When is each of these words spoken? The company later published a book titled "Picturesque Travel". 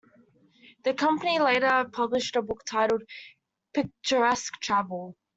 The 0.83 0.95
company 0.95 1.37
later 1.37 1.87
published 1.93 2.35
a 2.35 2.41
book 2.41 2.63
titled 2.65 3.03
"Picturesque 3.75 4.59
Travel". 4.59 5.15